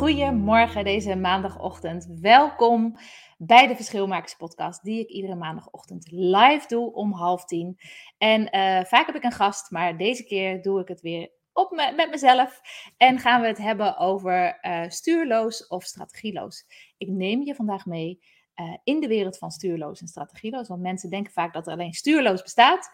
[0.00, 2.06] Goedemorgen deze maandagochtend.
[2.20, 2.96] Welkom
[3.38, 7.78] bij de Verschilmakers podcast die ik iedere maandagochtend live doe om half tien.
[8.18, 11.70] En uh, vaak heb ik een gast, maar deze keer doe ik het weer op
[11.70, 12.60] me, met mezelf.
[12.96, 16.64] En gaan we het hebben over uh, stuurloos of strategieloos.
[16.98, 18.20] Ik neem je vandaag mee
[18.56, 20.68] uh, in de wereld van stuurloos en strategieloos.
[20.68, 22.90] Want mensen denken vaak dat er alleen stuurloos bestaat.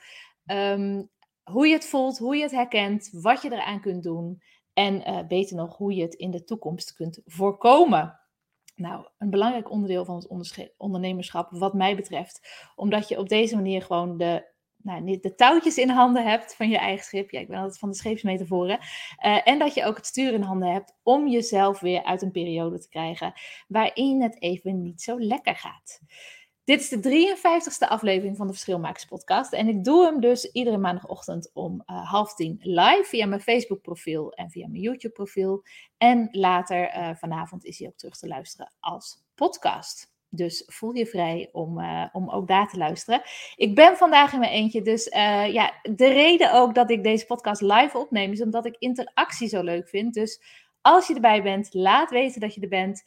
[0.46, 1.10] Um,
[1.50, 4.42] hoe je het voelt, hoe je het herkent, wat je eraan kunt doen.
[4.76, 8.20] En uh, beter nog, hoe je het in de toekomst kunt voorkomen.
[8.74, 12.64] Nou, een belangrijk onderdeel van het ondernemerschap, wat mij betreft.
[12.74, 16.78] Omdat je op deze manier gewoon de nou, de touwtjes in handen hebt van je
[16.78, 17.30] eigen schip.
[17.30, 18.78] Ja, ik ben altijd van de scheepsmetaforen.
[19.26, 22.30] Uh, en dat je ook het stuur in handen hebt om jezelf weer uit een
[22.30, 23.32] periode te krijgen
[23.68, 26.00] waarin het even niet zo lekker gaat.
[26.66, 29.52] Dit is de 53ste aflevering van de Verschilmakers podcast.
[29.52, 33.82] En ik doe hem dus iedere maandagochtend om uh, half tien live via mijn Facebook
[33.82, 35.62] profiel en via mijn YouTube profiel.
[35.98, 40.12] En later uh, vanavond is hij ook terug te luisteren als podcast.
[40.28, 43.22] Dus voel je vrij om, uh, om ook daar te luisteren.
[43.56, 44.82] Ik ben vandaag in mijn eentje.
[44.82, 45.04] Dus
[45.52, 49.62] ja, de reden ook dat ik deze podcast live opneem, is omdat ik interactie zo
[49.62, 50.14] leuk vind.
[50.14, 50.42] Dus
[50.80, 53.04] als je erbij bent, laat weten dat je er bent.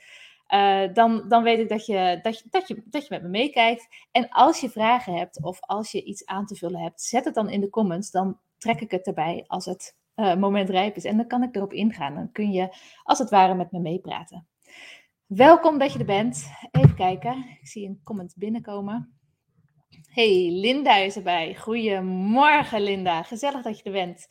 [0.54, 3.28] Uh, dan, dan weet ik dat je, dat, je, dat, je, dat je met me
[3.30, 3.88] meekijkt.
[4.12, 7.34] En als je vragen hebt of als je iets aan te vullen hebt, zet het
[7.34, 8.12] dan in de comments.
[8.12, 11.04] Dan trek ik het erbij als het moment rijp is.
[11.04, 12.16] En dan kan ik erop ingaan.
[12.16, 14.48] Dan kun je als het ware met me meepraten.
[15.26, 16.50] Welkom dat je er bent.
[16.72, 17.46] Even kijken.
[17.62, 19.20] Ik zie een comment binnenkomen.
[20.08, 21.56] Hey, Linda is erbij.
[21.56, 23.24] Goedemorgen, Linda.
[23.24, 24.28] Gezellig dat je er bent.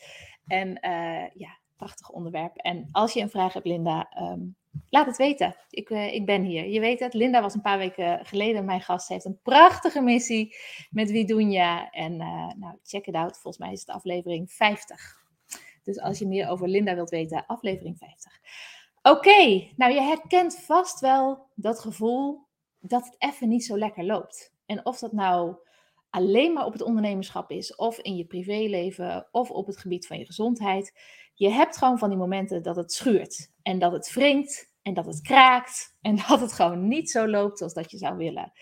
[0.47, 2.57] En uh, ja, prachtig onderwerp.
[2.57, 4.57] En als je een vraag hebt, Linda, um,
[4.91, 5.57] laat het weten.
[5.71, 6.67] Ik, uh, ik ben hier.
[6.67, 9.07] Je weet het, Linda was een paar weken geleden mijn gast.
[9.07, 10.57] Ze heeft een prachtige missie
[10.91, 11.91] met Widunia.
[11.91, 13.39] En uh, nou, check it out.
[13.39, 15.17] Volgens mij is het aflevering 50.
[15.83, 18.33] Dus als je meer over Linda wilt weten, aflevering 50.
[19.03, 22.47] Oké, nou je herkent vast wel dat gevoel
[22.79, 24.53] dat het even niet zo lekker loopt.
[24.67, 25.57] En of dat nou
[26.11, 30.19] alleen maar op het ondernemerschap is, of in je privéleven, of op het gebied van
[30.19, 31.01] je gezondheid.
[31.35, 35.07] Je hebt gewoon van die momenten dat het schuurt en dat het wringt en dat
[35.07, 38.53] het kraakt en dat het gewoon niet zo loopt zoals dat je zou willen.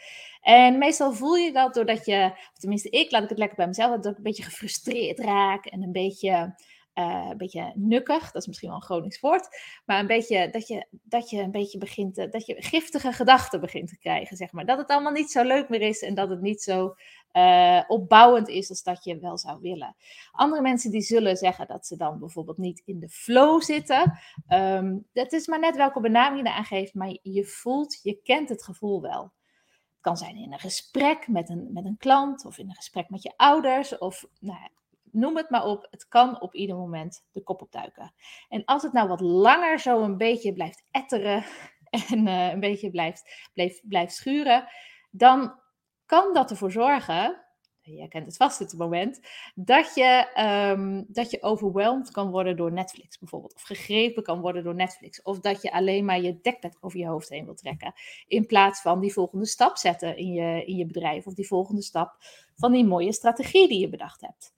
[0.40, 3.90] En meestal voel je dat doordat je, tenminste ik, laat ik het lekker bij mezelf,
[3.90, 6.54] dat ik een beetje gefrustreerd raak en een beetje
[6.98, 9.48] uh, een beetje nukkig, dat is misschien wel een Gronings woord,
[9.84, 13.88] maar een beetje dat je, dat je een beetje begint, dat je giftige gedachten begint
[13.88, 14.66] te krijgen, zeg maar.
[14.66, 16.94] Dat het allemaal niet zo leuk meer is en dat het niet zo
[17.32, 19.96] uh, opbouwend is als dat je wel zou willen.
[20.32, 24.18] Andere mensen die zullen zeggen dat ze dan bijvoorbeeld niet in de flow zitten.
[24.48, 28.48] Um, dat is maar net welke benaming je eraan geeft, maar je voelt, je kent
[28.48, 29.22] het gevoel wel.
[29.22, 33.10] Het kan zijn in een gesprek met een, met een klant of in een gesprek
[33.10, 34.68] met je ouders of nou,
[35.16, 35.86] noem het maar op.
[35.90, 38.14] Het kan op ieder moment de kop opduiken.
[38.48, 41.44] En als het nou wat langer zo een beetje blijft etteren
[42.10, 44.68] en uh, een beetje blijft, blijft, blijft schuren,
[45.10, 45.60] dan
[46.06, 47.46] kan dat ervoor zorgen,
[47.94, 49.20] je kent het vast dit moment,
[49.54, 50.28] dat je,
[50.72, 53.54] um, dat je overweldigd kan worden door Netflix bijvoorbeeld.
[53.54, 55.22] Of gegrepen kan worden door Netflix.
[55.22, 57.92] Of dat je alleen maar je dekbed over je hoofd heen wil trekken.
[58.26, 61.26] In plaats van die volgende stap zetten in je, in je bedrijf.
[61.26, 62.16] Of die volgende stap
[62.54, 64.55] van die mooie strategie die je bedacht hebt.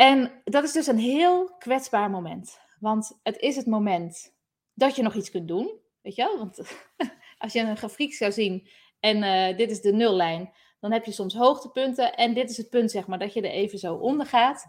[0.00, 2.60] En dat is dus een heel kwetsbaar moment.
[2.80, 4.34] Want het is het moment
[4.74, 5.80] dat je nog iets kunt doen.
[6.02, 6.38] Weet je wel?
[6.38, 6.58] Want
[7.38, 8.68] als je een grafiek zou zien
[9.00, 12.14] en uh, dit is de nullijn, dan heb je soms hoogtepunten.
[12.14, 14.66] En dit is het punt, zeg maar, dat je er even zo onder gaat.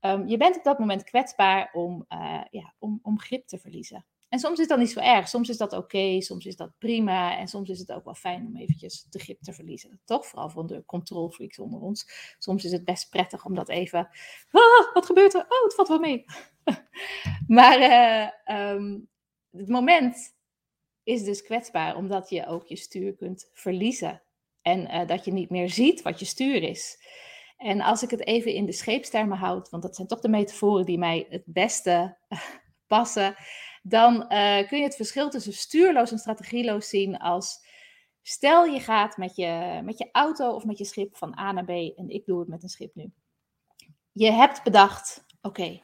[0.00, 4.06] Um, je bent op dat moment kwetsbaar om, uh, ja, om, om grip te verliezen.
[4.30, 5.28] En soms is dat niet zo erg.
[5.28, 7.38] Soms is dat oké, soms is dat prima.
[7.38, 10.00] En soms is het ook wel fijn om eventjes de grip te verliezen.
[10.04, 10.26] Toch?
[10.26, 12.34] Vooral van de control onder ons.
[12.38, 14.08] Soms is het best prettig om dat even...
[14.50, 15.40] Ah, wat gebeurt er?
[15.40, 16.24] Oh, het valt wel mee.
[17.58, 19.08] maar uh, um,
[19.50, 20.34] het moment
[21.02, 21.96] is dus kwetsbaar.
[21.96, 24.22] Omdat je ook je stuur kunt verliezen.
[24.62, 26.98] En uh, dat je niet meer ziet wat je stuur is.
[27.56, 30.84] En als ik het even in de scheepstermen houd, want dat zijn toch de metaforen
[30.84, 32.16] die mij het beste
[32.86, 33.34] passen,
[33.82, 37.66] dan uh, kun je het verschil tussen stuurloos en strategieloos zien als
[38.22, 41.64] stel je gaat met je, met je auto of met je schip van A naar
[41.64, 43.12] B en ik doe het met een schip nu.
[44.12, 45.82] Je hebt bedacht, oké,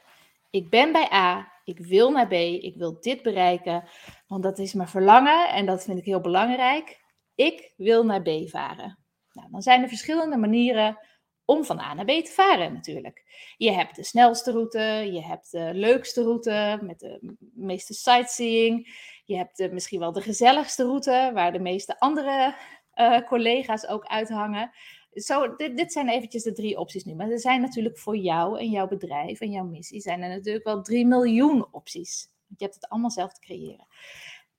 [0.50, 3.88] ik ben bij A, ik wil naar B, ik wil dit bereiken,
[4.26, 7.04] want dat is mijn verlangen en dat vind ik heel belangrijk.
[7.34, 8.98] Ik wil naar B varen.
[9.32, 10.98] Nou, dan zijn er verschillende manieren
[11.46, 13.24] om van A naar B te varen natuurlijk.
[13.56, 14.78] Je hebt de snelste route,
[15.12, 18.88] je hebt de leukste route met de meeste sightseeing.
[19.24, 22.54] Je hebt misschien wel de gezelligste route waar de meeste andere
[22.94, 24.70] uh, collega's ook uithangen.
[25.12, 27.14] Zo, dit, dit, zijn eventjes de drie opties nu.
[27.14, 30.64] Maar er zijn natuurlijk voor jou en jouw bedrijf en jouw missie zijn er natuurlijk
[30.64, 32.28] wel drie miljoen opties.
[32.46, 33.86] Je hebt het allemaal zelf te creëren.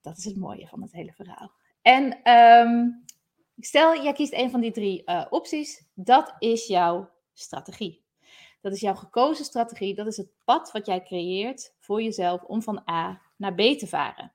[0.00, 1.52] Dat is het mooie van het hele verhaal.
[1.82, 3.04] En um,
[3.60, 5.86] stel, jij kiest een van die drie uh, opties.
[5.94, 8.04] Dat is jouw strategie.
[8.60, 9.94] Dat is jouw gekozen strategie.
[9.94, 13.86] Dat is het pad wat jij creëert voor jezelf om van A naar B te
[13.86, 14.32] varen.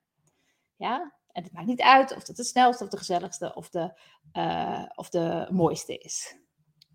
[0.76, 4.00] Ja, en het maakt niet uit of het de snelste of de gezelligste of de,
[4.32, 6.36] uh, of de mooiste is.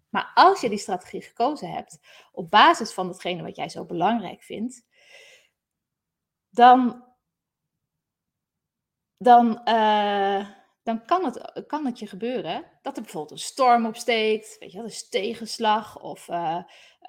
[0.10, 2.00] Maar als je die strategie gekozen hebt
[2.32, 4.86] op basis van datgene wat jij zo belangrijk vindt,
[6.50, 7.06] dan,
[9.18, 10.59] dan, uh,
[10.90, 14.78] dan kan, het, kan het je gebeuren dat er bijvoorbeeld een storm opsteekt, weet je,
[14.78, 16.58] dat is tegenslag of uh,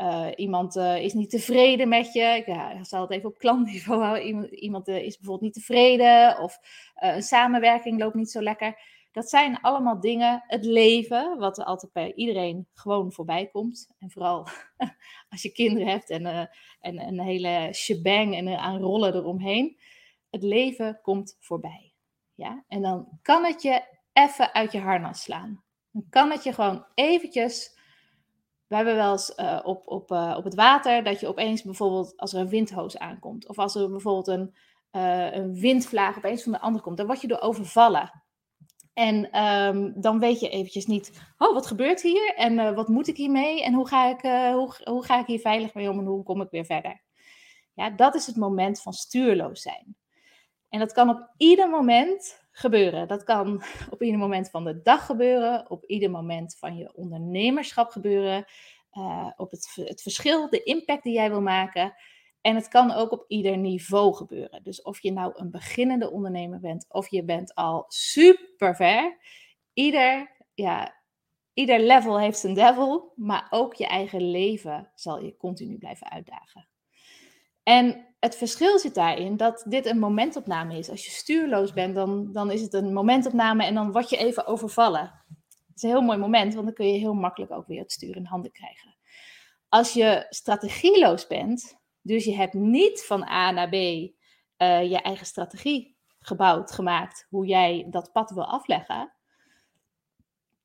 [0.00, 2.20] uh, iemand uh, is niet tevreden met je.
[2.20, 4.54] Ik, ja, zal het even op klantniveau houden.
[4.54, 6.58] Iemand, is bijvoorbeeld niet tevreden of
[6.94, 8.80] een samenwerking loopt niet zo lekker.
[9.12, 13.94] Dat zijn allemaal dingen, het leven, wat er altijd bij iedereen gewoon voorbij komt.
[13.98, 14.46] En vooral
[15.30, 16.26] als je kinderen hebt en,
[16.80, 19.78] en een hele shebang en aan rollen eromheen.
[20.30, 21.89] Het leven komt voorbij.
[22.40, 22.64] Ja?
[22.68, 23.82] En dan kan het je
[24.12, 25.62] even uit je harnas slaan.
[25.92, 27.78] Dan kan het je gewoon eventjes
[28.70, 32.16] we hebben wel eens uh, op, op, uh, op het water dat je opeens bijvoorbeeld
[32.16, 33.48] als er een windhoos aankomt.
[33.48, 34.54] Of als er bijvoorbeeld een,
[34.92, 36.96] uh, een windvlaag opeens van de andere komt.
[36.96, 38.22] Dan word je door overvallen.
[38.92, 42.34] En um, dan weet je eventjes niet, oh wat gebeurt hier?
[42.34, 43.64] En wat moet ik hiermee?
[43.64, 44.20] En hoe ga ik,
[44.54, 45.98] hoe, hoe ga ik hier veilig mee om?
[45.98, 47.02] En hoe kom ik weer verder?
[47.74, 49.96] Ja, dat is het moment van stuurloos zijn.
[50.70, 53.08] En dat kan op ieder moment gebeuren.
[53.08, 57.90] Dat kan op ieder moment van de dag gebeuren, op ieder moment van je ondernemerschap
[57.90, 58.44] gebeuren,
[58.92, 61.94] uh, op het, het verschil, de impact die jij wil maken.
[62.40, 64.62] En het kan ook op ieder niveau gebeuren.
[64.62, 69.18] Dus of je nou een beginnende ondernemer bent of je bent al super ver.
[69.72, 70.94] Ieder, ja,
[71.54, 76.68] ieder level heeft zijn devil, maar ook je eigen leven zal je continu blijven uitdagen.
[77.62, 80.90] En het verschil zit daarin dat dit een momentopname is.
[80.90, 84.46] Als je stuurloos bent, dan, dan is het een momentopname en dan word je even
[84.46, 85.24] overvallen.
[85.68, 87.92] Het is een heel mooi moment, want dan kun je heel makkelijk ook weer het
[87.92, 88.96] stuur in handen krijgen.
[89.68, 94.10] Als je strategieloos bent, dus je hebt niet van A naar B uh,
[94.90, 99.12] je eigen strategie gebouwd, gemaakt, hoe jij dat pad wil afleggen,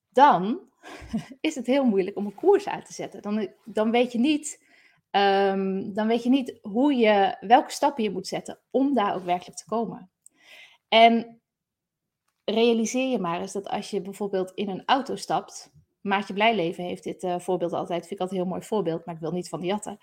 [0.09, 0.59] dan
[1.41, 3.21] is het heel moeilijk om een koers uit te zetten.
[3.21, 4.64] Dan, dan weet je niet
[5.15, 9.23] um, dan weet je niet hoe je, welke stappen je moet zetten om daar ook
[9.23, 10.09] werkelijk te komen.
[10.87, 11.41] En
[12.45, 17.03] realiseer je maar eens dat als je bijvoorbeeld in een auto stapt, Maatje Blijleven heeft
[17.03, 19.49] dit uh, voorbeeld altijd, vind ik altijd een heel mooi voorbeeld, maar ik wil niet
[19.49, 19.97] van die jatten.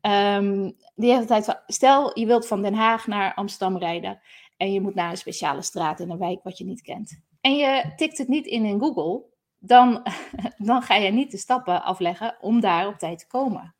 [0.00, 4.20] Um, die heeft altijd stel je wilt van Den Haag naar Amsterdam rijden
[4.56, 7.20] en je moet naar een speciale straat in een wijk wat je niet kent.
[7.40, 9.24] En je tikt het niet in in Google,
[9.58, 10.02] dan,
[10.56, 13.74] dan ga je niet de stappen afleggen om daar op tijd te komen.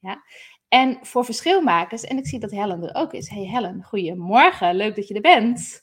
[0.00, 0.22] Ja?
[0.68, 3.28] En voor verschilmakers, en ik zie dat Helen er ook is.
[3.28, 5.82] Hey Helen, goedemorgen, leuk dat je er bent.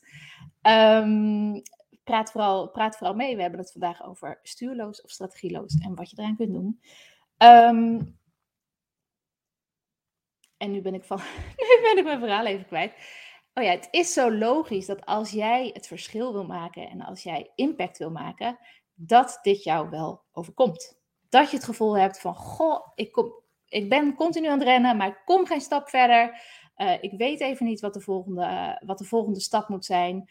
[0.62, 1.62] Um,
[2.03, 3.36] praat, vooral, praat vooral mee.
[3.36, 6.81] We hebben het vandaag over stuurloos of strategieloos en wat je eraan kunt doen.
[7.38, 8.17] Um,
[10.57, 11.17] en nu ben ik van,
[11.57, 12.93] nu ben ik mijn verhaal even kwijt.
[13.53, 17.24] Oh ja, het is zo logisch dat als jij het verschil wil maken en als
[17.24, 18.57] jij impact wil maken,
[18.93, 21.00] dat dit jou wel overkomt.
[21.29, 23.33] Dat je het gevoel hebt van, goh, ik kom,
[23.69, 26.41] ik ben continu aan het rennen, maar ik kom geen stap verder.
[26.77, 30.29] Uh, ik weet even niet wat de, volgende, wat de volgende stap moet zijn.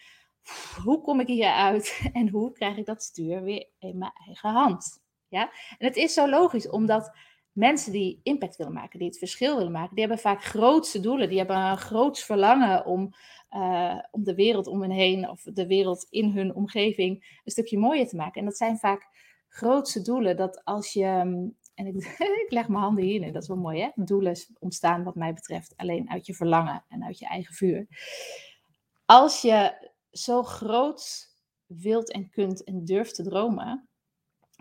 [0.84, 4.50] Hoe kom ik hier uit en hoe krijg ik dat stuur weer in mijn eigen
[4.50, 5.02] hand?
[5.28, 5.50] Ja?
[5.78, 7.16] En het is zo logisch, omdat
[7.52, 11.28] mensen die impact willen maken, die het verschil willen maken, die hebben vaak grootste doelen.
[11.28, 13.14] Die hebben een groots verlangen om,
[13.50, 17.78] uh, om de wereld om hen heen of de wereld in hun omgeving een stukje
[17.78, 18.40] mooier te maken.
[18.40, 19.08] En dat zijn vaak
[19.48, 20.36] grootste doelen.
[20.36, 21.86] Dat als je en
[22.44, 23.90] ik, leg mijn handen hierin, dat is wel mooi hè.
[23.94, 27.86] Doelen ontstaan wat mij betreft alleen uit je verlangen en uit je eigen vuur.
[29.04, 31.28] Als je zo groot
[31.66, 33.88] wilt en kunt en durft te dromen,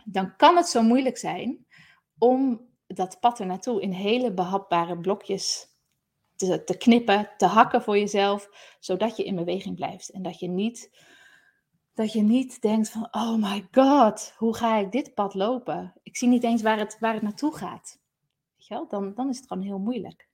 [0.06, 1.66] dan kan het zo moeilijk zijn
[2.18, 5.68] om dat pad er naartoe in hele behapbare blokjes
[6.36, 10.48] te, te knippen, te hakken voor jezelf, zodat je in beweging blijft en dat je
[10.48, 10.90] niet
[11.96, 15.94] dat je niet denkt van, oh my god, hoe ga ik dit pad lopen?
[16.04, 18.00] Ik zie niet eens waar het, waar het naartoe gaat.
[18.56, 18.88] Weet je wel?
[18.88, 20.28] Dan, dan is het gewoon heel moeilijk.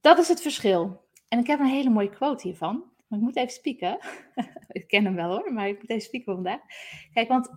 [0.00, 1.04] dat is het verschil.
[1.28, 2.84] En ik heb een hele mooie quote hiervan.
[3.06, 3.98] Maar ik moet even spieken.
[4.68, 6.60] ik ken hem wel hoor, maar ik moet even spieken vandaag.
[7.12, 7.50] Kijk, want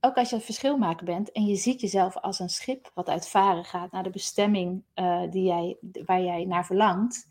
[0.00, 3.08] ook als je het verschil maken bent en je ziet jezelf als een schip wat
[3.08, 7.28] uitvaren gaat naar de bestemming uh, die jij, waar jij naar verlangt.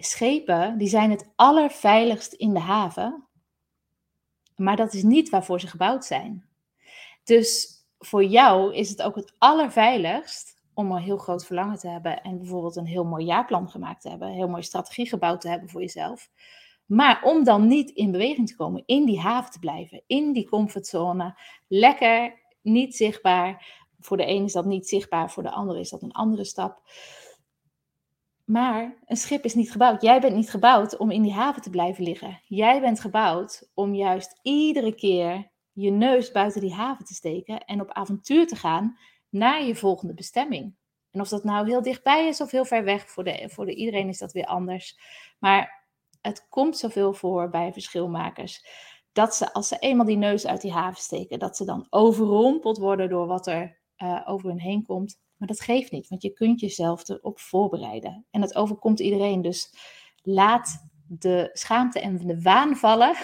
[0.00, 3.28] Schepen die zijn het allerveiligst in de haven,
[4.56, 6.48] maar dat is niet waarvoor ze gebouwd zijn.
[7.24, 12.22] Dus voor jou is het ook het allerveiligst om een heel groot verlangen te hebben
[12.22, 15.48] en bijvoorbeeld een heel mooi jaarplan gemaakt te hebben, een heel mooie strategie gebouwd te
[15.48, 16.30] hebben voor jezelf.
[16.86, 20.48] Maar om dan niet in beweging te komen, in die haven te blijven, in die
[20.48, 23.76] comfortzone, lekker, niet zichtbaar.
[24.00, 26.82] Voor de ene is dat niet zichtbaar, voor de andere is dat een andere stap.
[28.48, 30.02] Maar een schip is niet gebouwd.
[30.02, 32.40] Jij bent niet gebouwd om in die haven te blijven liggen.
[32.44, 37.80] Jij bent gebouwd om juist iedere keer je neus buiten die haven te steken en
[37.80, 40.76] op avontuur te gaan naar je volgende bestemming.
[41.10, 43.74] En of dat nou heel dichtbij is of heel ver weg, voor, de, voor de,
[43.74, 44.98] iedereen is dat weer anders.
[45.38, 45.86] Maar
[46.20, 48.66] het komt zoveel voor bij verschilmakers.
[49.12, 52.78] Dat ze, als ze eenmaal die neus uit die haven steken, dat ze dan overrompeld
[52.78, 55.18] worden door wat er uh, over hun heen komt.
[55.38, 58.26] Maar dat geeft niet, want je kunt jezelf erop voorbereiden.
[58.30, 59.42] En dat overkomt iedereen.
[59.42, 59.74] Dus
[60.22, 63.16] laat de schaamte en de waan vallen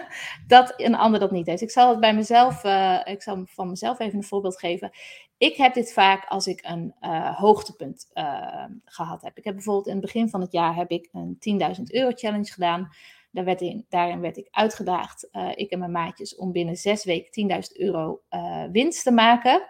[0.46, 1.62] dat een ander dat niet heeft.
[1.62, 4.90] Ik zal het bij mezelf, uh, ik zal van mezelf even een voorbeeld geven.
[5.38, 9.38] Ik heb dit vaak als ik een uh, hoogtepunt uh, gehad heb.
[9.38, 11.36] Ik heb bijvoorbeeld in het begin van het jaar heb ik een
[11.76, 12.88] 10.000 euro challenge gedaan.
[13.32, 17.04] Daar werd in, daarin werd ik uitgedaagd, uh, ik en mijn maatjes, om binnen zes
[17.04, 19.66] weken 10.000 euro uh, winst te maken.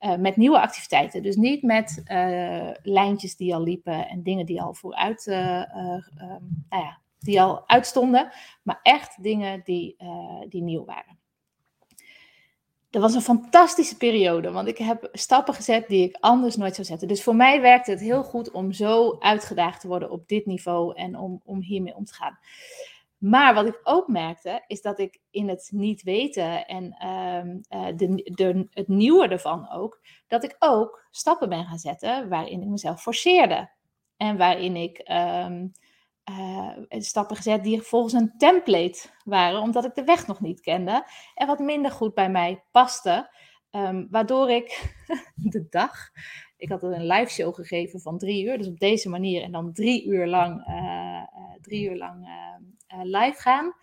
[0.00, 1.22] Uh, met nieuwe activiteiten.
[1.22, 2.02] Dus niet met
[2.82, 6.02] lijntjes die al liepen en dingen die al vooruit, nou
[6.68, 8.32] ja, die al uitstonden.
[8.62, 9.96] Maar echt dingen die,
[10.48, 11.18] die nieuw waren.
[12.94, 16.86] Dat was een fantastische periode, want ik heb stappen gezet die ik anders nooit zou
[16.86, 17.08] zetten.
[17.08, 20.94] Dus voor mij werkte het heel goed om zo uitgedaagd te worden op dit niveau
[20.94, 22.38] en om, om hiermee om te gaan.
[23.24, 27.60] Maar wat ik ook merkte, is dat ik in het niet weten en um,
[27.96, 32.68] de, de, het nieuwe ervan ook, dat ik ook stappen ben gaan zetten waarin ik
[32.68, 33.70] mezelf forceerde.
[34.16, 35.72] En waarin ik um,
[36.30, 41.06] uh, stappen gezet die volgens een template waren, omdat ik de weg nog niet kende
[41.34, 43.30] en wat minder goed bij mij paste.
[43.70, 44.94] Um, waardoor ik
[45.34, 46.10] de dag,
[46.64, 49.72] ik had een live show gegeven van drie uur, dus op deze manier en dan
[49.72, 51.22] drie uur lang, uh, uh,
[51.60, 52.28] drie uur lang
[53.02, 53.74] live gaan.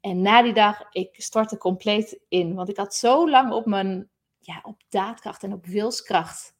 [0.00, 4.08] En na die dag, ik stortte compleet in, want ik had zo lang op mijn,
[4.40, 6.54] ja, op daadkracht en op wilskracht,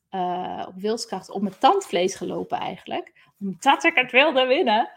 [0.67, 4.91] op wilskracht, op mijn tandvlees gelopen eigenlijk omdat ik het wilde winnen,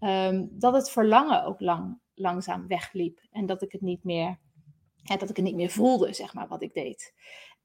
[0.00, 3.20] um, dat het verlangen ook lang, langzaam wegliep.
[3.30, 4.38] En dat ik het niet meer,
[5.02, 7.14] ja, dat ik het niet meer voelde, zeg maar, wat ik deed.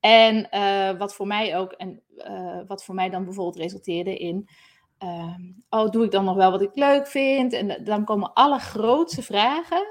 [0.01, 4.50] En uh, wat voor mij ook, en uh, wat voor mij dan bijvoorbeeld resulteerde in,
[5.03, 5.36] uh,
[5.70, 7.53] oh, doe ik dan nog wel wat ik leuk vind?
[7.53, 9.86] En dan komen alle grootste vragen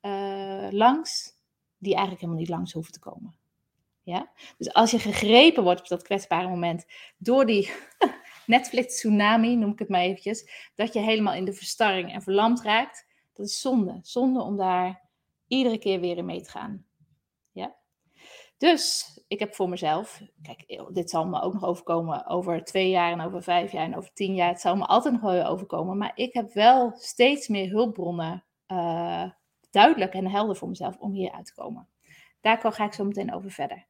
[0.00, 1.32] uh, langs,
[1.78, 3.34] die eigenlijk helemaal niet langs hoeven te komen.
[4.02, 4.32] Ja?
[4.58, 6.86] Dus als je gegrepen wordt op dat kwetsbare moment
[7.18, 7.70] door die
[8.46, 12.62] Netflix tsunami, noem ik het maar eventjes, dat je helemaal in de verstarring en verlamd
[12.62, 13.98] raakt, dat is zonde.
[14.02, 15.08] Zonde om daar
[15.46, 16.86] iedere keer weer in mee te gaan.
[17.52, 17.76] Ja?
[18.58, 23.12] Dus ik heb voor mezelf, kijk, dit zal me ook nog overkomen over twee jaar
[23.12, 24.48] en over vijf jaar en over tien jaar.
[24.48, 29.30] Het zal me altijd nog overkomen, maar ik heb wel steeds meer hulpbronnen uh,
[29.70, 31.88] duidelijk en helder voor mezelf om hier uit te komen.
[32.40, 33.86] Daar ga ik zo meteen over verder.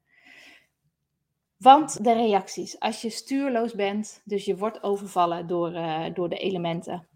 [1.57, 6.37] Want de reacties, als je stuurloos bent, dus je wordt overvallen door, uh, door de
[6.37, 7.07] elementen,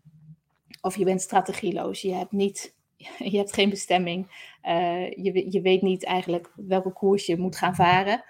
[0.82, 2.76] of je bent strategieloos, je hebt, niet,
[3.32, 4.28] je hebt geen bestemming,
[4.64, 8.24] uh, je, je weet niet eigenlijk welke koers je moet gaan varen.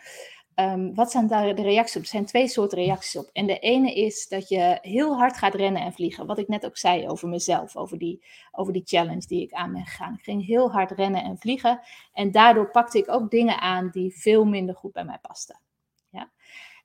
[0.55, 2.01] Um, wat zijn daar de reacties op?
[2.01, 3.29] Er zijn twee soorten reacties op.
[3.33, 6.25] En de ene is dat je heel hard gaat rennen en vliegen.
[6.25, 9.73] Wat ik net ook zei over mezelf, over die, over die challenge die ik aan
[9.73, 10.13] ben gegaan.
[10.13, 11.79] Ik ging heel hard rennen en vliegen.
[12.13, 15.59] En daardoor pakte ik ook dingen aan die veel minder goed bij mij pasten.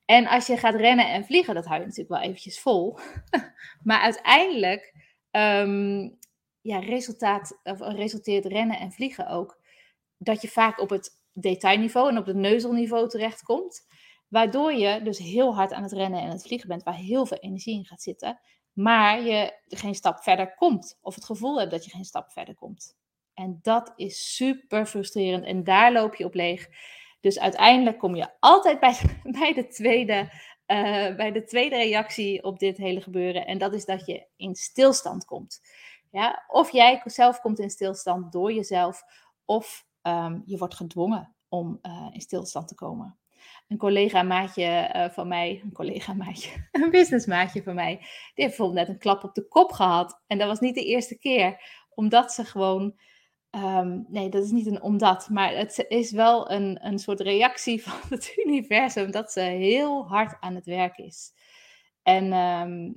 [0.05, 2.99] En als je gaat rennen en vliegen, dat hou je natuurlijk wel eventjes vol.
[3.89, 4.95] maar uiteindelijk
[5.31, 6.19] um,
[6.63, 9.61] ja, resultaat, of resulteert rennen en vliegen ook
[10.17, 13.87] dat je vaak op het detailniveau en op het neuzelniveau terechtkomt.
[14.29, 17.39] Waardoor je dus heel hard aan het rennen en het vliegen bent, waar heel veel
[17.39, 18.41] energie in gaat zitten.
[18.73, 20.99] Maar je geen stap verder komt.
[21.01, 22.97] Of het gevoel hebt dat je geen stap verder komt.
[23.35, 25.45] En dat is super frustrerend.
[25.45, 26.69] En daar loop je op leeg.
[27.21, 28.97] Dus uiteindelijk kom je altijd bij,
[29.39, 30.33] bij, de tweede,
[30.67, 33.47] uh, bij de tweede reactie op dit hele gebeuren.
[33.47, 35.61] En dat is dat je in stilstand komt.
[36.13, 36.45] Ja?
[36.49, 39.03] Of jij zelf komt in stilstand door jezelf,
[39.45, 43.19] of um, je wordt gedwongen om uh, in stilstand te komen.
[43.69, 48.89] Een collega-maatje uh, van mij, een collega-maatje, een businessmaatje van mij, die heeft bijvoorbeeld net
[48.89, 50.23] een klap op de kop gehad.
[50.27, 51.63] En dat was niet de eerste keer,
[51.95, 52.95] omdat ze gewoon
[53.53, 57.83] Ehm, nee, dat is niet een omdat, maar het is wel een, een soort reactie
[57.83, 61.33] van het universum dat ze heel hard aan het werk is.
[62.03, 62.93] En, ehm,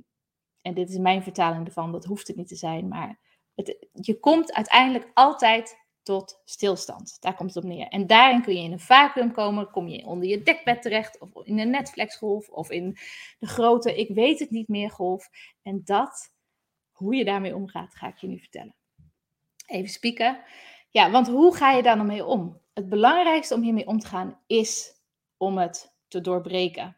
[0.66, 3.18] en dit is mijn vertaling ervan, dat hoeft het niet te zijn, maar
[3.54, 7.16] het, je komt uiteindelijk altijd tot stilstand.
[7.20, 7.88] Daar komt het op neer.
[7.88, 11.30] En daarin kun je in een vacuüm komen, kom je onder je dekbed terecht, of
[11.44, 12.96] in een Netflix-golf, of in
[13.38, 15.28] de grote ik weet het niet meer golf.
[15.62, 16.34] En dat,
[16.92, 18.74] hoe je daarmee omgaat, ga ik je nu vertellen.
[19.66, 20.42] Even spieken.
[20.90, 22.60] Ja, want hoe ga je daar dan mee om?
[22.74, 25.00] Het belangrijkste om hiermee om te gaan is
[25.36, 26.96] om het te doorbreken.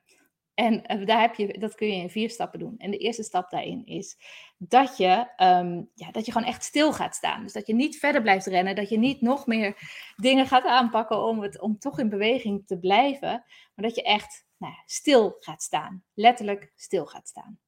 [0.59, 2.75] En eh, daar heb je, dat kun je in vier stappen doen.
[2.79, 4.19] En de eerste stap daarin is
[4.57, 7.43] dat je, ehm, ja, dat je gewoon echt stil gaat staan.
[7.43, 9.77] Dus dat je niet verder blijft rennen, dat je niet nog meer
[10.17, 13.45] dingen gaat aanpakken om, het, om toch in beweging te blijven.
[13.75, 16.05] Maar dat je echt nou, stil gaat staan.
[16.15, 17.59] Letterlijk stil gaat staan.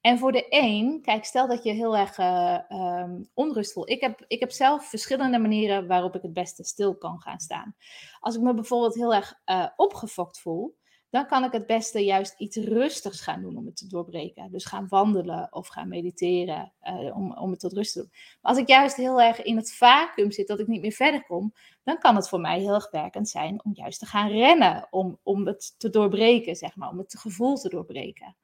[0.00, 3.90] En voor de een, kijk, stel dat je heel erg uh, onrust voelt.
[3.90, 7.76] Ik heb, ik heb zelf verschillende manieren waarop ik het beste stil kan gaan staan.
[8.20, 10.76] Als ik me bijvoorbeeld heel erg uh, opgefokt voel,
[11.10, 14.50] dan kan ik het beste juist iets rustigs gaan doen om het te doorbreken.
[14.50, 18.10] Dus gaan wandelen of gaan mediteren uh, om, om het tot rust te doen.
[18.10, 21.24] Maar als ik juist heel erg in het vacuüm zit, dat ik niet meer verder
[21.24, 24.86] kom, dan kan het voor mij heel erg werkend zijn om juist te gaan rennen,
[24.90, 28.36] om, om het te doorbreken, zeg maar, om het gevoel te doorbreken.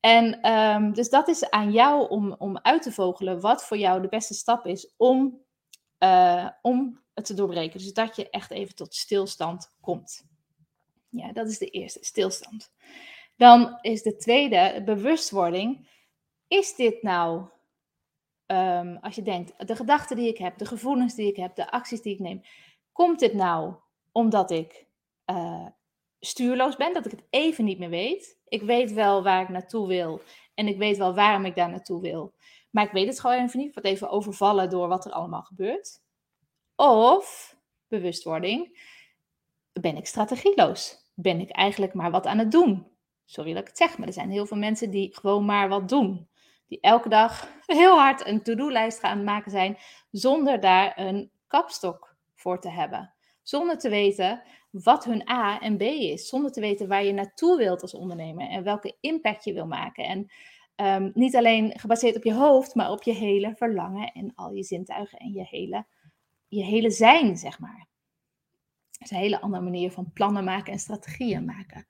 [0.00, 4.00] En um, dus dat is aan jou om, om uit te vogelen wat voor jou
[4.00, 5.40] de beste stap is om,
[5.98, 7.78] uh, om het te doorbreken.
[7.78, 10.27] Dus dat je echt even tot stilstand komt.
[11.08, 12.72] Ja, dat is de eerste, stilstand.
[13.36, 15.88] Dan is de tweede, bewustwording.
[16.48, 17.48] Is dit nou,
[18.46, 21.70] um, als je denkt, de gedachten die ik heb, de gevoelens die ik heb, de
[21.70, 22.42] acties die ik neem,
[22.92, 23.74] komt dit nou
[24.12, 24.86] omdat ik
[25.26, 25.66] uh,
[26.20, 28.38] stuurloos ben, dat ik het even niet meer weet.
[28.48, 30.22] Ik weet wel waar ik naartoe wil
[30.54, 32.34] en ik weet wel waarom ik daar naartoe wil.
[32.70, 33.68] Maar ik weet het gewoon even niet.
[33.68, 36.00] Ik word even overvallen door wat er allemaal gebeurt.
[36.76, 37.56] Of
[37.88, 38.86] bewustwording.
[39.72, 40.97] Ben ik strategieloos?
[41.20, 42.86] Ben ik eigenlijk maar wat aan het doen?
[43.24, 45.88] Sorry dat ik het zeg, maar er zijn heel veel mensen die gewoon maar wat
[45.88, 46.28] doen.
[46.66, 49.76] Die elke dag heel hard een to-do-lijst gaan maken zijn
[50.10, 53.14] zonder daar een kapstok voor te hebben.
[53.42, 56.28] Zonder te weten wat hun A en B is.
[56.28, 60.04] Zonder te weten waar je naartoe wilt als ondernemer en welke impact je wil maken.
[60.04, 60.30] En
[61.02, 64.62] um, niet alleen gebaseerd op je hoofd, maar op je hele verlangen en al je
[64.62, 65.86] zintuigen en je hele,
[66.48, 67.87] je hele zijn, zeg maar.
[68.98, 71.86] Is een hele andere manier van plannen maken en strategieën maken.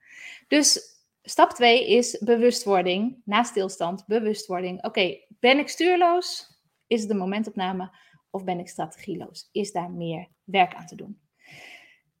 [0.47, 0.79] Dus
[1.21, 3.21] stap 2 is bewustwording.
[3.25, 4.83] Na stilstand, bewustwording.
[4.83, 6.57] Oké, ben ik stuurloos?
[6.87, 7.91] Is het de momentopname?
[8.29, 9.49] Of ben ik strategieloos?
[9.51, 11.19] Is daar meer werk aan te doen?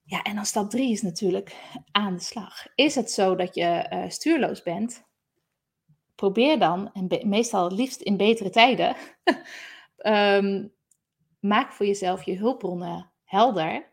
[0.03, 1.55] Ja, en dan stap drie is natuurlijk
[1.91, 2.65] aan de slag.
[2.75, 5.07] Is het zo dat je uh, stuurloos bent?
[6.15, 8.95] Probeer dan, en meestal liefst in betere tijden,
[9.97, 10.73] um,
[11.53, 13.88] maak voor jezelf je hulpbronnen helder.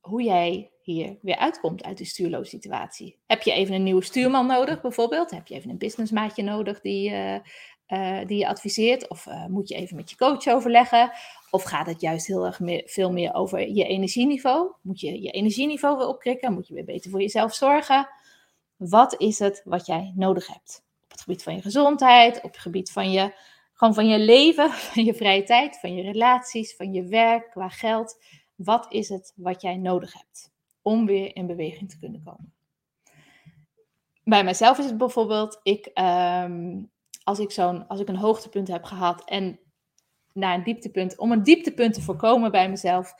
[0.00, 3.18] Hoe jij hier weer uitkomt uit die stuurloze situatie.
[3.26, 5.30] Heb je even een nieuwe stuurman nodig, bijvoorbeeld?
[5.30, 7.34] Heb je even een businessmaatje nodig die, uh,
[7.88, 9.08] uh, die je adviseert?
[9.08, 11.10] Of moet je even met je coach overleggen?
[11.50, 14.72] Of gaat het juist heel erg meer, veel meer over je energieniveau?
[14.82, 16.52] Moet je je energieniveau weer opkrikken?
[16.52, 18.08] Moet je weer beter voor jezelf zorgen?
[18.76, 20.84] Wat is het wat jij nodig hebt?
[21.04, 23.32] Op het gebied van je gezondheid, op het gebied van je,
[23.72, 27.68] gewoon van je leven, van je vrije tijd, van je relaties, van je werk, qua
[27.68, 28.16] geld.
[28.58, 32.52] Wat is het wat jij nodig hebt om weer in beweging te kunnen komen?
[34.24, 36.90] Bij mijzelf is het bijvoorbeeld, ik, um,
[37.24, 39.60] als, ik zo'n, als ik een hoogtepunt heb gehad en
[40.32, 41.18] naar een dieptepunt.
[41.18, 43.14] Om een dieptepunt te voorkomen bij mezelf,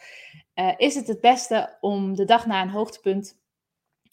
[0.55, 3.41] uh, is het het beste om de dag na een hoogtepunt,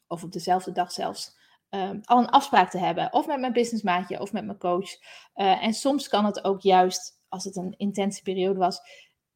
[0.08, 1.38] of op dezelfde dag zelfs,
[1.70, 3.14] um, al een afspraak te hebben.
[3.14, 4.90] Of met mijn businessmaatje of met mijn coach.
[5.36, 8.80] Uh, en soms kan het ook juist, als het een intense periode was,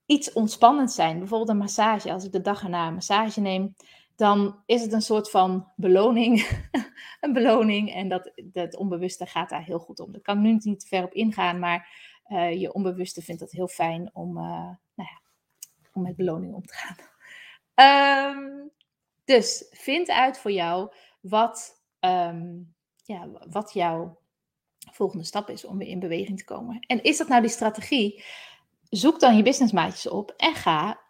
[0.10, 1.18] iets ontspannends zijn.
[1.20, 2.12] Bijvoorbeeld een massage.
[2.12, 3.76] Als ik de dag erna een massage neem,
[4.16, 6.62] dan is het een soort van beloning.
[7.22, 7.94] een beloning.
[7.94, 10.12] En dat, dat onbewuste gaat daar heel goed om.
[10.12, 11.90] Daar kan ik nu niet ver op ingaan, maar
[12.28, 15.22] uh, je onbewuste vindt het heel fijn om, uh, nou ja,
[15.94, 16.98] om met beloning om te gaan.
[18.36, 18.72] Um,
[19.34, 24.20] dus vind uit voor jou wat, um, ja, wat jouw
[24.92, 26.80] volgende stap is om weer in beweging te komen.
[26.80, 28.24] En is dat nou die strategie?
[28.90, 31.02] Zoek dan je businessmaatjes op en ga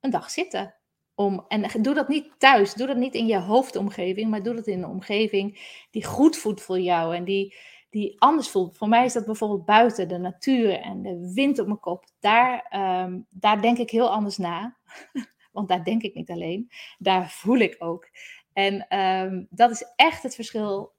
[0.00, 0.74] een dag zitten.
[1.14, 4.66] Om, en doe dat niet thuis, doe dat niet in je hoofdomgeving, maar doe dat
[4.66, 5.58] in een omgeving
[5.90, 7.56] die goed voelt voor jou en die,
[7.90, 8.76] die anders voelt.
[8.76, 12.04] Voor mij is dat bijvoorbeeld buiten, de natuur en de wind op mijn kop.
[12.20, 12.72] Daar,
[13.04, 14.76] um, daar denk ik heel anders na.
[15.52, 18.08] Want daar denk ik niet alleen, daar voel ik ook.
[18.52, 20.94] En ehm, dat is echt het verschil.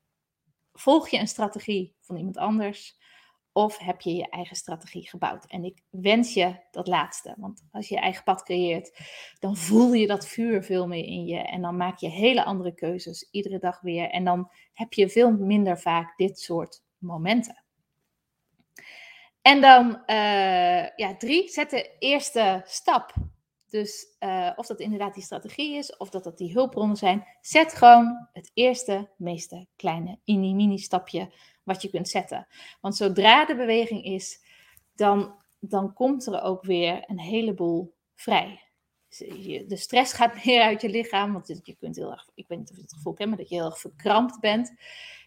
[0.74, 2.98] Volg je een strategie van iemand anders?
[3.58, 5.46] Of heb je je eigen strategie gebouwd?
[5.46, 7.36] En ik wens je dat laatste.
[7.38, 9.00] Want als je je eigen pad creëert,
[9.40, 11.38] dan voel je dat vuur veel meer in je.
[11.38, 14.10] En dan maak je hele andere keuzes iedere dag weer.
[14.10, 17.64] En dan heb je veel minder vaak dit soort momenten.
[19.42, 23.14] En dan, uh, ja, drie, zet de eerste stap.
[23.70, 27.28] Dus uh, of dat inderdaad die strategie is, of dat dat die hulpbronnen zijn.
[27.42, 31.32] Zet gewoon het eerste, meeste kleine, mini-mini stapje
[31.68, 32.48] wat je kunt zetten.
[32.82, 34.40] Want zodra de beweging is,
[34.96, 38.62] dan, dan komt er ook weer een heleboel vrij.
[39.68, 42.70] De stress gaat meer uit je lichaam, want je kunt heel erg, ik weet niet
[42.70, 44.68] of je het gevoel kent, maar dat je heel erg verkrampt bent.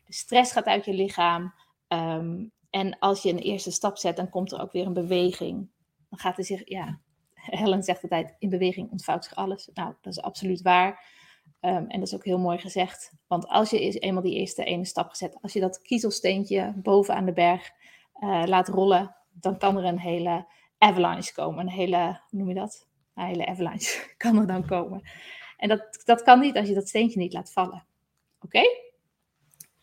[0.05, 1.55] De stress gaat uit je lichaam.
[1.88, 5.70] Um, en als je een eerste stap zet, dan komt er ook weer een beweging.
[6.09, 7.00] Dan gaat er zich, ja,
[7.35, 9.70] Helen zegt altijd, in beweging ontvouwt zich alles.
[9.74, 11.18] Nou, dat is absoluut waar.
[11.60, 13.12] Um, en dat is ook heel mooi gezegd.
[13.26, 17.24] Want als je eenmaal die eerste ene stap gezet, als je dat kiezelsteentje boven aan
[17.24, 17.70] de berg
[18.20, 20.46] uh, laat rollen, dan kan er een hele
[20.78, 21.60] avalanche komen.
[21.60, 22.86] Een hele, hoe noem je dat?
[23.14, 25.02] Een hele avalanche kan er dan komen.
[25.56, 27.86] En dat, dat kan niet als je dat steentje niet laat vallen.
[28.40, 28.62] Oké?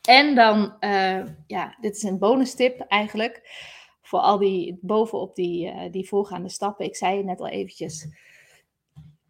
[0.01, 3.65] En dan, uh, ja, dit is een bonus tip eigenlijk.
[4.01, 6.85] Voor al die, bovenop die, uh, die voorgaande stappen.
[6.85, 8.07] Ik zei het net al eventjes.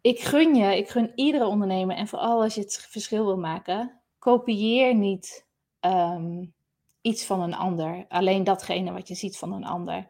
[0.00, 1.96] Ik gun je, ik gun iedere ondernemer.
[1.96, 4.00] En vooral als je het verschil wil maken.
[4.18, 5.46] Kopieer niet
[5.80, 6.54] um,
[7.00, 8.04] iets van een ander.
[8.08, 10.06] Alleen datgene wat je ziet van een ander.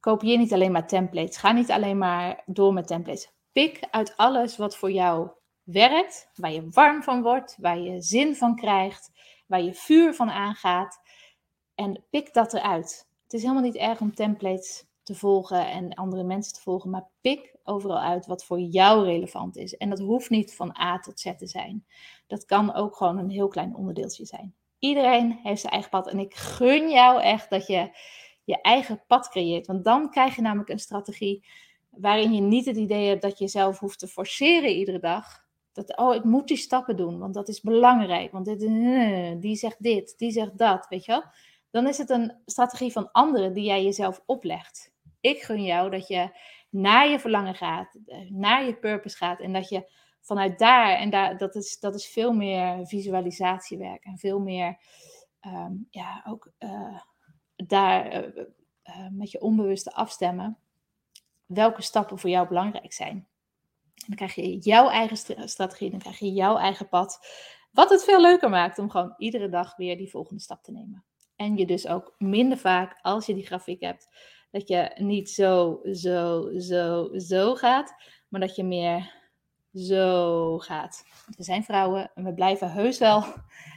[0.00, 1.36] Kopieer niet alleen maar templates.
[1.36, 3.32] Ga niet alleen maar door met templates.
[3.52, 5.28] Pik uit alles wat voor jou
[5.62, 6.30] werkt.
[6.34, 7.56] Waar je warm van wordt.
[7.60, 9.10] Waar je zin van krijgt
[9.50, 11.00] waar je vuur van aangaat.
[11.74, 13.08] En pik dat eruit.
[13.22, 17.08] Het is helemaal niet erg om templates te volgen en andere mensen te volgen, maar
[17.20, 19.76] pik overal uit wat voor jou relevant is.
[19.76, 21.86] En dat hoeft niet van A tot Z te zijn.
[22.26, 24.54] Dat kan ook gewoon een heel klein onderdeeltje zijn.
[24.78, 27.90] Iedereen heeft zijn eigen pad en ik gun jou echt dat je
[28.44, 29.66] je eigen pad creëert.
[29.66, 31.46] Want dan krijg je namelijk een strategie
[31.90, 35.96] waarin je niet het idee hebt dat je jezelf hoeft te forceren iedere dag, dat,
[35.96, 38.32] oh, ik moet die stappen doen, want dat is belangrijk.
[38.32, 41.24] Want dit, eh, die zegt dit, die zegt dat, weet je wel.
[41.70, 44.92] Dan is het een strategie van anderen die jij jezelf oplegt.
[45.20, 46.38] Ik gun jou dat je
[46.70, 49.40] naar je verlangen gaat, eh, naar je purpose gaat.
[49.40, 54.18] En dat je vanuit daar, en daar, dat, is, dat is veel meer visualisatiewerk en
[54.18, 54.78] veel meer,
[55.40, 57.00] ehm, ja, ook uh,
[57.56, 58.44] daar uh,
[59.10, 60.58] met je onbewuste afstemmen.
[61.46, 63.28] Welke stappen voor jou belangrijk zijn
[64.06, 65.16] dan krijg je jouw eigen
[65.48, 67.26] strategie, dan krijg je jouw eigen pad.
[67.72, 71.04] Wat het veel leuker maakt om gewoon iedere dag weer die volgende stap te nemen.
[71.36, 74.08] En je dus ook minder vaak, als je die grafiek hebt,
[74.50, 77.94] dat je niet zo, zo, zo, zo gaat,
[78.28, 79.18] maar dat je meer
[79.74, 81.04] zo gaat.
[81.36, 83.24] We zijn vrouwen en we blijven heus wel.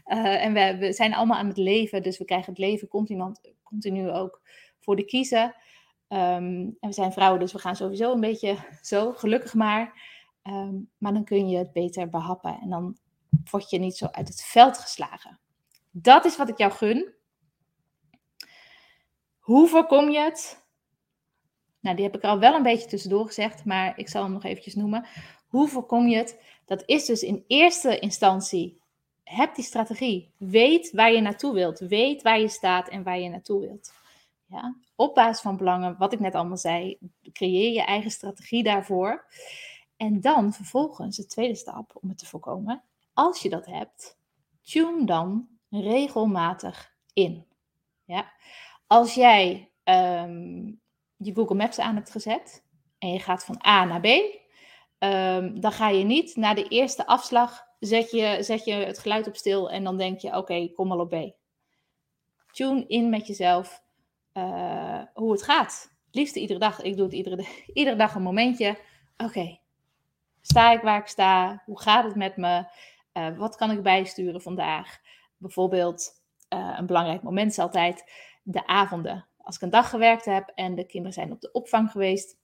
[0.06, 3.32] Uh, en we, we, zijn allemaal aan het leven, dus we krijgen het leven continu,
[3.64, 4.42] continu ook
[4.80, 5.56] voor de kiezen.
[6.08, 10.12] Um, en we zijn vrouwen, dus we gaan sowieso een beetje zo, gelukkig maar.
[10.44, 12.98] Um, maar dan kun je het beter behappen en dan
[13.52, 15.40] word je niet zo uit het veld geslagen.
[15.92, 17.14] Dat is wat ik jou gun.
[19.40, 20.63] Hoe voorkom je het?
[21.84, 24.44] Nou, die heb ik al wel een beetje tussendoor gezegd, maar ik zal hem nog
[24.44, 25.06] eventjes noemen.
[25.48, 26.42] Hoe voorkom je het?
[26.66, 28.82] Dat is dus in eerste instantie,
[29.24, 30.32] heb die strategie.
[30.38, 31.80] Weet waar je naartoe wilt.
[31.80, 33.94] Weet waar je staat en waar je naartoe wilt.
[34.46, 34.76] Ja?
[34.96, 36.98] Op basis van belangen, wat ik net allemaal zei,
[37.32, 39.26] creëer je eigen strategie daarvoor.
[39.98, 44.18] En dan vervolgens, de tweede stap om het te voorkomen, als je dat hebt,
[44.62, 47.46] tune dan regelmatig in.
[48.06, 48.32] Ja?
[48.88, 50.82] Als jij um,
[51.26, 52.64] je Google Maps aan hebt gezet
[53.00, 54.06] en je gaat van A naar B,
[55.00, 59.28] um, dan ga je niet na de eerste afslag zet je, zet je het geluid
[59.28, 61.32] op stil en dan denk je, oké, kom al op B.
[62.52, 63.84] Tune in met jezelf
[64.34, 65.92] uh, hoe het gaat.
[66.12, 66.82] Liefst iedere dag.
[66.82, 68.78] Ik doe het iedere, iedere dag een momentje.
[69.18, 69.60] Oké,
[70.42, 71.64] sta ik waar ik sta?
[71.66, 72.66] Hoe gaat het met me?
[73.14, 75.00] Uh, wat kan ik bijsturen vandaag?
[75.38, 76.12] Bijvoorbeeld,
[76.54, 78.12] uh, een belangrijk moment is altijd
[78.44, 79.26] de avonden.
[79.44, 82.38] Als ik een dag gewerkt heb en de kinderen zijn op de opvang geweest,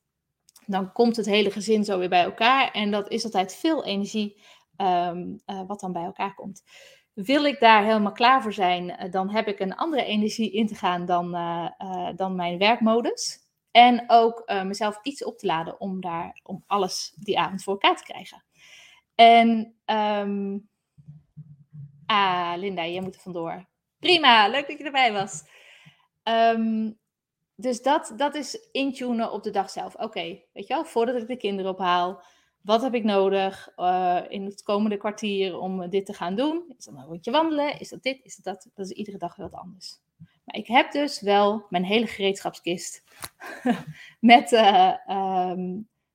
[0.66, 2.72] dan komt het hele gezin zo weer bij elkaar.
[2.72, 4.42] En dat is altijd veel energie
[4.78, 6.64] um, uh, wat dan bij elkaar komt.
[7.14, 10.76] Wil ik daar helemaal klaar voor zijn, dan heb ik een andere energie in te
[10.76, 11.32] gaan dan,
[12.16, 13.40] dan mijn werkmodus.
[13.72, 17.98] En ook mezelf iets op te laden om, daar, om alles die avond voor elkaar
[17.98, 18.44] te krijgen.
[19.16, 20.70] En, um,
[22.06, 23.66] ah, Linda, jij moet er vandoor.
[24.00, 25.44] Prima, leuk dat je erbij was.
[26.24, 26.98] Um,
[27.56, 29.96] dus dat, dat is intunen op de dag zelf.
[29.96, 30.22] Oké,
[30.54, 32.24] weet je wel, voordat ik de kinderen ophaal,
[32.62, 36.74] Wat heb ik nodig uh, in het komende kwartier om dit te gaan doen?
[36.78, 37.80] Is dat een rondje wandelen?
[37.80, 38.20] Is dat dit?
[38.24, 38.72] Is dat dat?
[38.74, 40.00] Dat is iedere dag wat anders.
[40.18, 43.04] Maar ik heb dus wel mijn hele gereedschapskist
[44.20, 45.54] met, uh,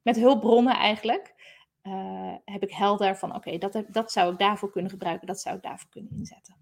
[0.02, 1.34] met hulpbronnen eigenlijk.
[1.82, 5.56] Uh, heb ik helder van oké, dat, dat zou ik daarvoor kunnen gebruiken, dat zou
[5.56, 6.56] ik daarvoor kunnen inzetten.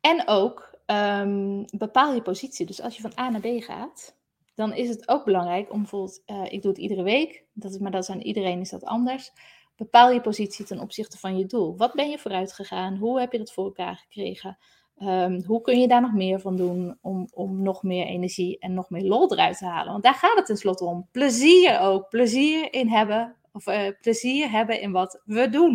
[0.00, 2.66] En ook um, bepaal je positie.
[2.66, 4.16] Dus als je van A naar B gaat,
[4.54, 7.78] dan is het ook belangrijk om bijvoorbeeld, uh, ik doe het iedere week, dat is,
[7.78, 9.32] maar dat is aan iedereen is dat anders.
[9.76, 11.76] Bepaal je positie ten opzichte van je doel.
[11.76, 12.96] Wat ben je vooruit gegaan?
[12.96, 14.58] Hoe heb je dat voor elkaar gekregen?
[14.98, 18.74] Um, hoe kun je daar nog meer van doen om, om nog meer energie en
[18.74, 19.92] nog meer lol eruit te halen?
[19.92, 21.08] Want daar gaat het tenslotte om.
[21.10, 22.08] Plezier ook.
[22.08, 25.74] Plezier in hebben, of uh, plezier hebben in wat we doen.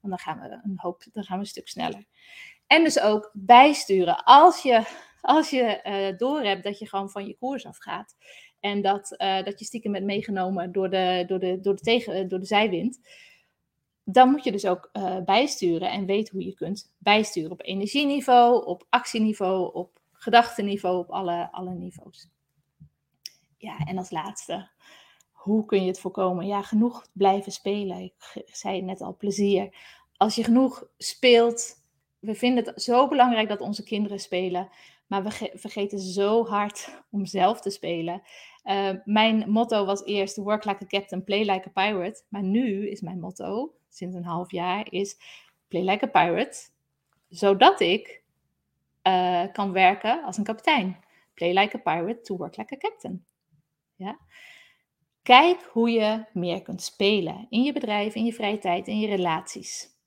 [0.00, 2.04] Want dan gaan we een hoop, dan gaan we een stuk sneller.
[2.68, 4.24] En dus ook bijsturen.
[4.24, 4.84] Als je,
[5.20, 8.16] als je uh, doorhebt dat je gewoon van je koers afgaat.
[8.60, 12.28] En dat, uh, dat je stiekem bent meegenomen door de, door de, door de, tegen,
[12.28, 13.00] door de zijwind
[14.10, 14.90] dan moet je dus ook
[15.24, 21.52] bijsturen en weten hoe je kunt bijsturen op energieniveau, op actieniveau, op gedachtenniveau, op alle,
[21.52, 22.28] alle niveaus.
[23.56, 24.68] Ja, en als laatste,
[25.30, 26.46] hoe kun je het voorkomen?
[26.46, 28.00] Ja, genoeg blijven spelen.
[28.00, 28.14] Ik
[28.52, 29.76] zei net al, plezier.
[30.16, 31.77] Als je genoeg speelt,
[32.18, 34.68] we vinden het zo belangrijk dat onze kinderen spelen,
[35.06, 38.22] maar we vergeten zo hard om zelf te spelen.
[38.64, 42.22] Uh, mijn motto was eerst work like a captain, play like a pirate.
[42.28, 45.16] Maar nu is mijn motto sinds een half jaar, is
[45.68, 46.68] Play Like a Pirate.
[47.28, 48.22] Zodat ik
[49.02, 51.04] uh, kan werken als een kapitein.
[51.34, 53.24] Play like a pirate to work like a captain.
[53.96, 54.18] Ja?
[55.22, 59.06] Kijk hoe je meer kunt spelen in je bedrijf, in je vrije tijd, in je
[59.06, 59.97] relaties.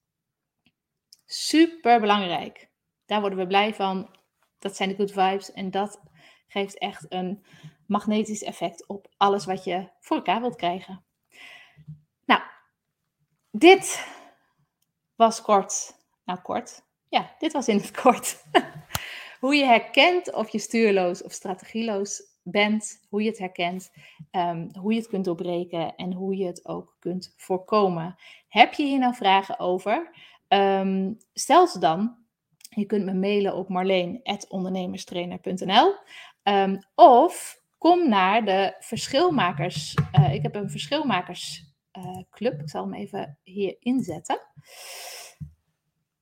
[1.33, 2.69] Super belangrijk.
[3.05, 4.15] Daar worden we blij van.
[4.59, 6.01] Dat zijn de good vibes en dat
[6.47, 7.45] geeft echt een
[7.87, 11.05] magnetisch effect op alles wat je voor elkaar wilt krijgen.
[12.25, 12.41] Nou,
[13.51, 14.07] dit
[15.15, 15.95] was kort.
[16.25, 16.83] Nou, kort.
[17.09, 18.43] Ja, dit was in het kort.
[19.39, 23.91] hoe je herkent of je stuurloos of strategieloos bent, hoe je het herkent,
[24.31, 28.15] um, hoe je het kunt doorbreken en hoe je het ook kunt voorkomen.
[28.47, 30.11] Heb je hier nou vragen over?
[31.33, 32.15] Stel ze dan.
[32.69, 35.95] Je kunt me mailen op marleen.ondernemerstrainer.nl
[36.43, 39.97] ehm, of kom naar de verschilmakers.
[40.19, 42.61] Uh, ik heb een verschilmakers uh, club.
[42.61, 44.39] Ik zal hem even hier inzetten.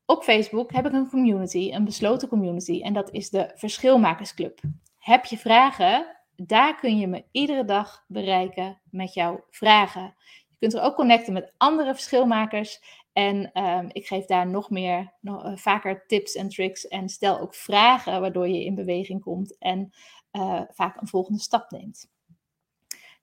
[0.05, 4.59] Op Facebook heb ik een community, een besloten community, en dat is de Verschilmakersclub.
[4.97, 6.17] Heb je vragen?
[6.35, 10.15] Daar kun je me iedere dag bereiken met jouw vragen.
[10.47, 12.81] Je kunt er ook connecten met andere verschilmakers.
[13.19, 16.87] En um, ik geef daar nog meer, uh, vaker tips en tricks.
[16.87, 19.93] En stel ook vragen waardoor je in beweging komt en
[20.31, 22.09] uh, vaak een volgende stap neemt.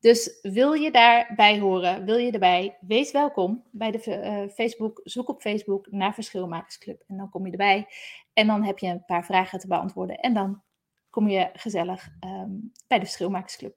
[0.00, 5.00] Dus wil je daarbij horen, wil je erbij, wees welkom bij de uh, Facebook.
[5.04, 7.86] Zoek op Facebook naar Verschilmakersclub en dan kom je erbij.
[8.32, 10.62] En dan heb je een paar vragen te beantwoorden en dan
[11.10, 13.76] kom je gezellig um, bij de Verschilmakersclub.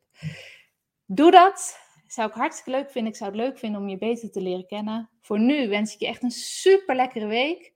[1.06, 1.80] Doe dat.
[2.12, 3.12] Zou ik hartstikke leuk vinden.
[3.12, 5.10] Ik zou het leuk vinden om je beter te leren kennen.
[5.22, 7.74] Voor nu wens ik je echt een super lekkere week.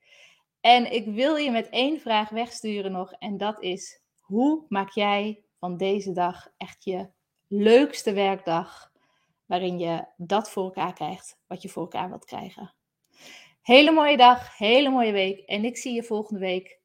[0.62, 3.12] En ik wil je met één vraag wegsturen nog.
[3.12, 7.10] En dat is: hoe maak jij van deze dag echt je
[7.48, 8.92] leukste werkdag
[9.46, 12.74] waarin je dat voor elkaar krijgt wat je voor elkaar wilt krijgen.
[13.62, 15.40] Hele mooie dag, hele mooie week.
[15.40, 16.80] En ik zie je volgende week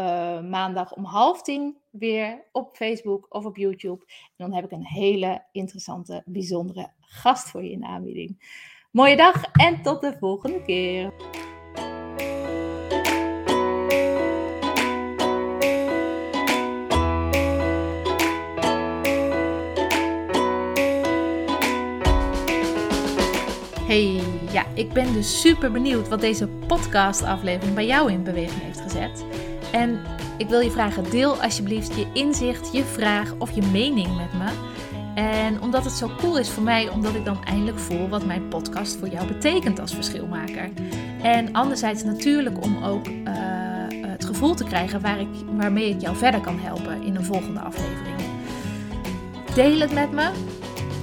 [0.00, 4.04] uh, maandag om half tien weer op Facebook of op YouTube.
[4.08, 8.58] En dan heb ik een hele interessante, bijzondere gast voor je in de aanbieding.
[8.90, 11.12] Mooie dag en tot de volgende keer.
[23.86, 28.80] Hey, ja, ik ben dus super benieuwd wat deze podcast-aflevering bij jou in beweging heeft
[28.80, 29.24] gezet.
[29.72, 30.00] En
[30.36, 34.48] ik wil je vragen, deel alsjeblieft je inzicht, je vraag of je mening met me.
[35.14, 38.48] En omdat het zo cool is voor mij, omdat ik dan eindelijk voel wat mijn
[38.48, 40.70] podcast voor jou betekent als verschilmaker.
[41.22, 43.14] En anderzijds natuurlijk om ook uh,
[44.06, 47.60] het gevoel te krijgen waar ik, waarmee ik jou verder kan helpen in een volgende
[47.60, 48.16] aflevering.
[49.54, 50.30] Deel het met me